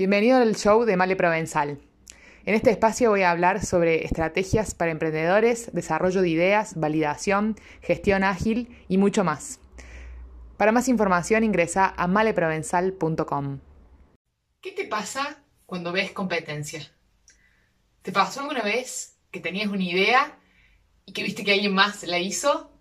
[0.00, 1.78] Bienvenido al show de Male Provenzal.
[2.46, 8.24] En este espacio voy a hablar sobre estrategias para emprendedores, desarrollo de ideas, validación, gestión
[8.24, 9.60] ágil y mucho más.
[10.56, 13.60] Para más información ingresa a maleprovenzal.com.
[14.62, 16.80] ¿Qué te pasa cuando ves competencia?
[18.00, 20.38] ¿Te pasó alguna vez que tenías una idea
[21.04, 22.72] y que viste que alguien más la hizo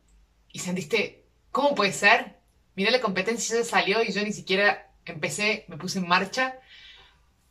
[0.53, 2.37] y sentiste, ¿cómo puede ser?
[2.75, 6.61] Mirá la competencia ya salió y yo ni siquiera empecé, me puse en marcha.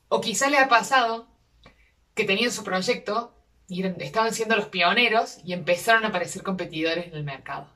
[0.08, 1.28] O quizá le ha pasado
[2.14, 3.34] que tenían su proyecto
[3.68, 7.70] y estaban siendo los pioneros y empezaron a aparecer competidores en el mercado.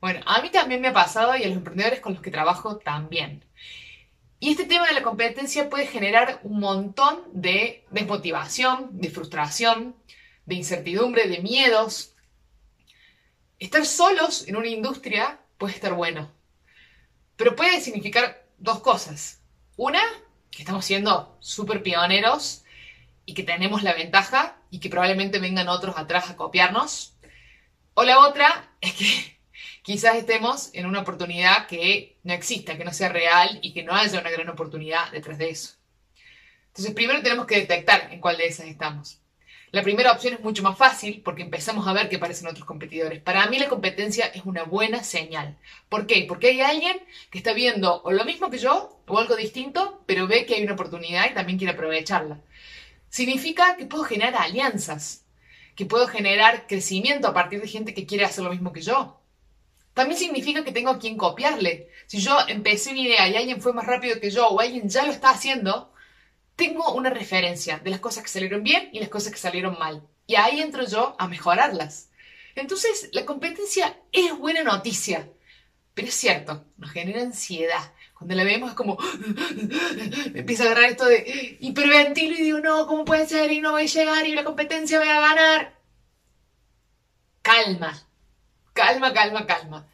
[0.00, 2.78] Bueno, a mí también me ha pasado y a los emprendedores con los que trabajo
[2.78, 3.44] también.
[4.40, 9.96] Y este tema de la competencia puede generar un montón de desmotivación, de frustración,
[10.46, 12.14] de incertidumbre, de miedos.
[13.58, 16.30] Estar solos en una industria puede estar bueno,
[17.36, 19.40] pero puede significar dos cosas.
[19.76, 20.02] Una,
[20.50, 22.64] que estamos siendo súper pioneros
[23.26, 27.14] y que tenemos la ventaja y que probablemente vengan otros atrás a copiarnos.
[27.94, 29.38] O la otra es que
[29.82, 33.94] quizás estemos en una oportunidad que no exista, que no sea real y que no
[33.94, 35.74] haya una gran oportunidad detrás de eso.
[36.68, 39.20] Entonces, primero tenemos que detectar en cuál de esas estamos.
[39.70, 43.20] La primera opción es mucho más fácil porque empezamos a ver que aparecen otros competidores.
[43.20, 45.58] Para mí la competencia es una buena señal.
[45.90, 46.24] ¿Por qué?
[46.26, 46.98] Porque hay alguien
[47.30, 50.62] que está viendo o lo mismo que yo o algo distinto, pero ve que hay
[50.62, 52.40] una oportunidad y también quiere aprovecharla.
[53.10, 55.26] Significa que puedo generar alianzas,
[55.76, 59.20] que puedo generar crecimiento a partir de gente que quiere hacer lo mismo que yo.
[59.92, 61.88] También significa que tengo a quien copiarle.
[62.06, 65.04] Si yo empecé una idea y alguien fue más rápido que yo o alguien ya
[65.04, 65.92] lo está haciendo,
[66.58, 70.02] tengo una referencia de las cosas que salieron bien y las cosas que salieron mal.
[70.26, 72.10] Y ahí entro yo a mejorarlas.
[72.56, 75.30] Entonces, la competencia es buena noticia.
[75.94, 77.92] Pero es cierto, nos genera ansiedad.
[78.12, 78.98] Cuando la vemos es como,
[80.32, 83.52] me empieza a agarrar esto de hiperventilo y digo, no, ¿cómo puede ser?
[83.52, 85.78] Y no voy a llegar y la competencia va a ganar.
[87.42, 88.02] Calma,
[88.72, 89.88] calma, calma, calma.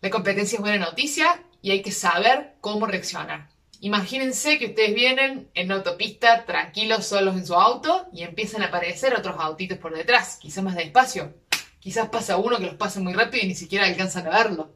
[0.00, 3.53] La competencia es buena noticia y hay que saber cómo reaccionar.
[3.80, 9.14] Imagínense que ustedes vienen en autopista tranquilos solos en su auto y empiezan a aparecer
[9.14, 11.34] otros autitos por detrás, quizás más despacio.
[11.80, 14.74] Quizás pasa uno que los pasa muy rápido y ni siquiera alcanzan a verlo.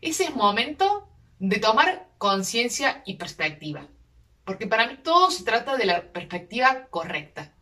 [0.00, 1.08] Ese es momento
[1.38, 3.86] de tomar conciencia y perspectiva.
[4.44, 7.54] Porque para mí todo se trata de la perspectiva correcta.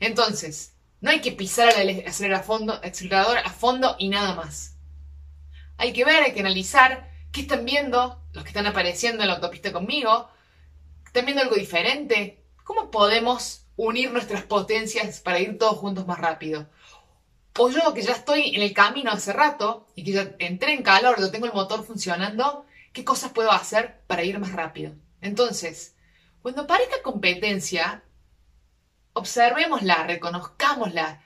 [0.00, 4.76] Entonces, no hay que pisar el acelerador a fondo y nada más.
[5.76, 9.34] Hay que ver, hay que analizar qué están viendo, los que están apareciendo en la
[9.34, 10.28] autopista conmigo,
[11.06, 12.44] están viendo algo diferente.
[12.64, 16.68] ¿Cómo podemos unir nuestras potencias para ir todos juntos más rápido?
[17.58, 20.82] O yo que ya estoy en el camino hace rato y que ya entré en
[20.82, 24.94] calor, yo tengo el motor funcionando, ¿qué cosas puedo hacer para ir más rápido?
[25.20, 25.96] Entonces,
[26.40, 28.04] cuando parezca competencia,
[29.12, 31.22] observémosla, reconozcámosla,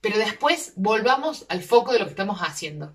[0.00, 2.94] pero después volvamos al foco de lo que estamos haciendo.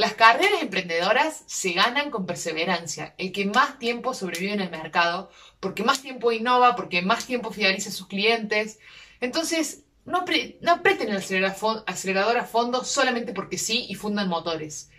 [0.00, 3.14] Las carreras emprendedoras se ganan con perseverancia.
[3.18, 5.30] El que más tiempo sobrevive en el mercado,
[5.60, 8.78] porque más tiempo innova, porque más tiempo fideliza a sus clientes.
[9.20, 10.24] Entonces, no,
[10.62, 14.90] no aprieten el acelerador a fondo solamente porque sí y fundan motores.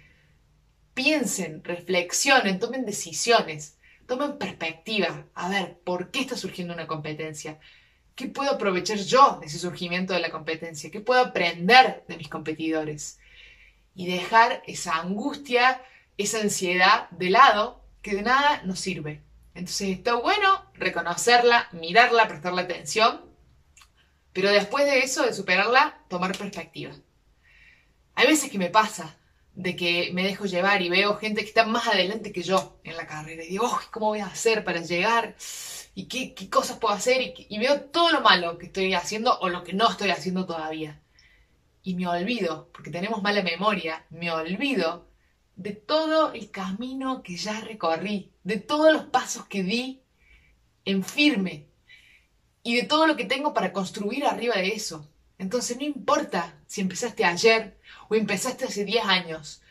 [0.94, 5.26] Piensen, reflexionen, tomen decisiones, tomen perspectiva.
[5.34, 7.60] A ver, ¿por qué está surgiendo una competencia?
[8.14, 10.92] ¿Qué puedo aprovechar yo de ese surgimiento de la competencia?
[10.92, 13.18] ¿Qué puedo aprender de mis competidores?
[13.96, 15.82] Y dejar esa angustia,
[16.18, 19.22] esa ansiedad de lado que de nada nos sirve.
[19.54, 23.22] Entonces está bueno reconocerla, mirarla, prestarle atención,
[24.34, 26.94] pero después de eso, de superarla, tomar perspectiva.
[28.16, 29.18] Hay veces que me pasa
[29.54, 32.96] de que me dejo llevar y veo gente que está más adelante que yo en
[32.96, 35.36] la carrera y digo, ¿cómo voy a hacer para llegar?
[35.94, 37.34] ¿Y qué, cosas puedo hacer?
[37.36, 41.02] Y veo todo lo malo que estoy haciendo o lo que no estoy haciendo todavía
[41.84, 45.08] y me olvido, porque tenemos mala memoria, me olvido
[45.56, 50.02] de todo el camino que ya recorrí, de todos los pasos que di
[50.86, 51.68] en firme
[52.64, 55.08] y de todo lo que tengo para construir arriba de eso.
[55.38, 57.80] Entonces no importa si empezaste ayer
[58.10, 59.62] o empezaste hace 10 años,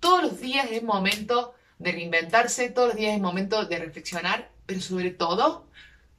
[0.00, 4.80] todos los días es momento de reinventarse, todos los días es momento de reflexionar, pero
[4.80, 5.68] sobre todo,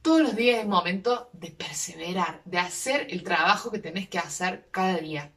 [0.02, 4.68] todos los días es momento de perseverar, de hacer el trabajo que tenés que hacer
[4.70, 5.32] cada día.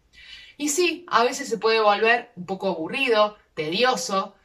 [0.62, 4.36] Y sí, a veces se puede volver un poco aburrido, tedioso,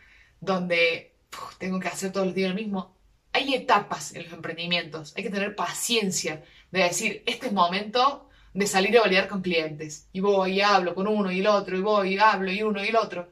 [0.41, 1.15] donde
[1.59, 2.97] tengo que hacer todos los días lo mismo.
[3.35, 8.67] Hay etapas en los emprendimientos, hay que tener paciencia de decir, este es momento de
[8.67, 10.09] salir a validar con clientes.
[10.11, 12.83] Y voy y hablo con uno y el otro, y voy y hablo y uno
[12.83, 13.31] y el otro.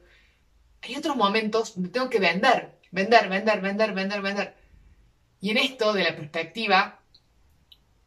[0.83, 4.55] Hay otros momentos donde tengo que vender, vender, vender, vender, vender, vender.
[5.41, 6.99] Y en esto de la perspectiva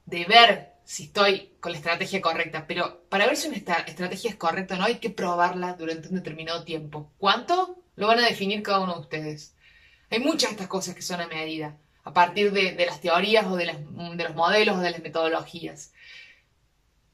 [0.07, 4.37] de ver si estoy con la estrategia correcta, pero para ver si una estrategia es
[4.37, 7.13] correcta no hay que probarla durante un determinado tiempo.
[7.19, 7.83] ¿Cuánto?
[7.95, 9.55] Lo van a definir cada uno de ustedes.
[10.09, 13.57] Hay muchas de estas cosas que son a medida, a partir de, las teorías o
[13.57, 15.93] de, de los modelos o de las metodologías.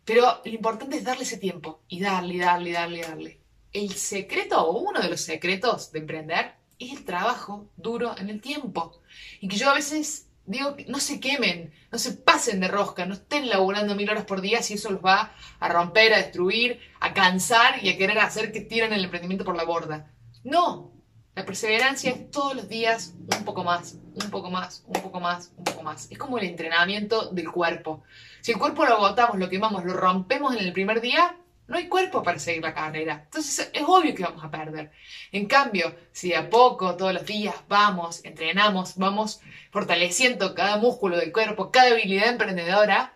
[0.05, 3.41] Pero lo importante es darle ese tiempo y darle, darle, darle, darle.
[3.73, 8.41] El secreto o uno de los secretos de emprender es el trabajo duro en el
[8.41, 9.01] tiempo.
[9.41, 13.15] Y que yo a veces digo, no se quemen, no se pasen de rosca, no
[13.15, 17.15] estén laburando mil horas por día si eso los va a romper, a destruir, a
[17.15, 20.11] cansar y a querer hacer que tiren el emprendimiento por la borda.
[20.43, 20.93] No,
[21.35, 25.53] la perseverancia es todos los días un poco más, un poco más, un poco más,
[25.57, 26.11] un poco más.
[26.11, 28.03] Es como el entrenamiento del cuerpo.
[28.41, 31.89] Si el cuerpo lo agotamos, lo quemamos, lo rompemos en el primer día, no hay
[31.89, 33.23] cuerpo para seguir la carrera.
[33.25, 34.93] Entonces es obvio que vamos a perder.
[35.33, 39.41] En cambio, si a poco, todos los días, vamos, entrenamos, vamos
[39.71, 43.15] fortaleciendo cada músculo del cuerpo, cada habilidad emprendedora,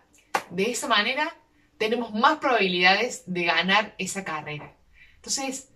[0.49, 1.35] de esa manera
[1.77, 4.75] tenemos más probabilidades de ganar esa carrera.
[5.15, 5.71] Entonces,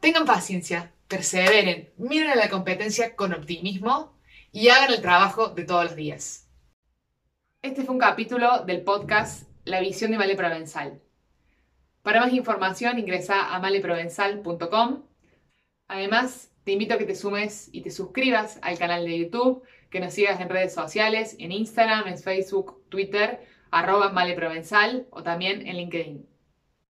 [0.00, 4.18] tengan paciencia, perseveren, miren a la competencia con optimismo
[4.50, 6.48] y hagan el trabajo de todos los días.
[7.62, 11.00] Este fue un capítulo del podcast La visión de Vale Provenzal.
[12.08, 15.02] Para más información ingresa a maleprovenzal.com.
[15.88, 20.00] Además, te invito a que te sumes y te suscribas al canal de YouTube, que
[20.00, 25.76] nos sigas en redes sociales, en Instagram, en Facebook, Twitter, arroba maleprovenzal o también en
[25.76, 26.26] LinkedIn.